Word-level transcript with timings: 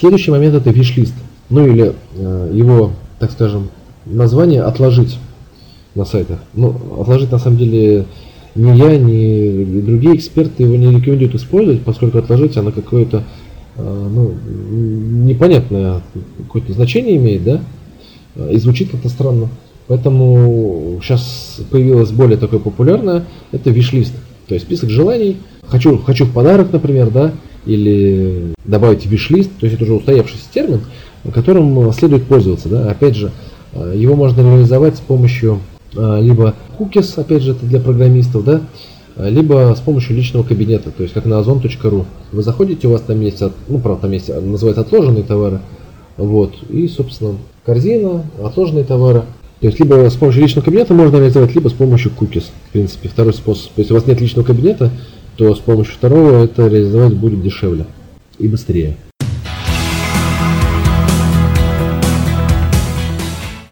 Следующий 0.00 0.30
момент 0.30 0.54
это 0.54 0.70
виш-лист. 0.70 1.12
Ну 1.50 1.66
или 1.66 1.92
э, 2.16 2.50
его, 2.54 2.92
так 3.18 3.30
скажем, 3.32 3.68
название 4.06 4.62
отложить 4.62 5.18
на 5.94 6.06
сайтах. 6.06 6.38
Ну, 6.54 6.74
отложить 6.98 7.30
на 7.30 7.38
самом 7.38 7.58
деле 7.58 8.06
ни 8.54 8.76
я, 8.78 8.96
ни 8.96 9.82
другие 9.82 10.16
эксперты 10.16 10.62
его 10.62 10.76
не 10.76 10.90
рекомендуют 10.90 11.34
использовать, 11.34 11.82
поскольку 11.82 12.16
отложить 12.16 12.56
оно 12.56 12.72
какое-то 12.72 13.24
э, 13.76 14.08
ну, 14.10 14.32
непонятное 14.72 16.00
какое-то 16.38 16.72
значение 16.72 17.16
имеет, 17.16 17.44
да, 17.44 17.60
и 18.50 18.56
звучит 18.56 18.90
как-то 18.90 19.10
странно. 19.10 19.50
Поэтому 19.86 20.98
сейчас 21.02 21.60
появилось 21.70 22.10
более 22.10 22.38
такое 22.38 22.60
популярное, 22.60 23.26
это 23.52 23.68
виш-лист, 23.68 24.14
то 24.48 24.54
есть 24.54 24.64
список 24.64 24.88
желаний. 24.88 25.36
Хочу, 25.66 25.98
хочу 25.98 26.24
в 26.24 26.32
подарок, 26.32 26.72
например, 26.72 27.10
да, 27.10 27.32
или 27.66 28.54
добавить 28.64 29.06
виш-лист, 29.06 29.50
то 29.58 29.66
есть 29.66 29.76
это 29.76 29.84
уже 29.84 29.94
устоявшийся 29.94 30.44
термин, 30.52 30.80
которым 31.32 31.92
следует 31.92 32.24
пользоваться. 32.24 32.68
Да. 32.68 32.90
Опять 32.90 33.16
же, 33.16 33.30
э, 33.72 33.94
его 33.96 34.14
можно 34.14 34.40
реализовать 34.40 34.96
с 34.96 35.00
помощью 35.00 35.60
э, 35.94 36.20
либо 36.22 36.54
cookies, 36.78 37.20
опять 37.20 37.42
же, 37.42 37.52
это 37.52 37.66
для 37.66 37.80
программистов, 37.80 38.44
да, 38.44 38.62
либо 39.16 39.74
с 39.76 39.80
помощью 39.80 40.16
личного 40.16 40.44
кабинета, 40.44 40.90
то 40.90 41.02
есть 41.02 41.14
как 41.14 41.26
на 41.26 41.40
ozon.ru. 41.40 42.06
Вы 42.32 42.42
заходите, 42.42 42.88
у 42.88 42.92
вас 42.92 43.02
там 43.02 43.20
есть, 43.20 43.42
ну, 43.68 43.78
правда, 43.78 44.02
там 44.02 44.12
есть, 44.12 44.28
называется 44.28 44.80
отложенные 44.80 45.24
товары, 45.24 45.60
вот, 46.16 46.54
и, 46.70 46.88
собственно, 46.88 47.34
корзина, 47.66 48.24
отложенные 48.42 48.84
товары, 48.84 49.24
то 49.60 49.66
есть 49.66 49.78
либо 49.78 50.08
с 50.08 50.14
помощью 50.14 50.42
личного 50.42 50.64
кабинета 50.64 50.94
можно 50.94 51.18
реализовать, 51.18 51.54
либо 51.54 51.68
с 51.68 51.74
помощью 51.74 52.12
cookies. 52.18 52.44
В 52.68 52.72
принципе, 52.72 53.10
второй 53.10 53.34
способ. 53.34 53.72
Если 53.76 53.92
у 53.92 53.96
вас 53.96 54.06
нет 54.06 54.18
личного 54.18 54.46
кабинета, 54.46 54.90
то 55.40 55.54
с 55.54 55.58
помощью 55.58 55.94
второго 55.94 56.44
это 56.44 56.66
реализовать 56.66 57.14
будет 57.14 57.42
дешевле 57.42 57.86
и 58.38 58.46
быстрее. 58.46 58.98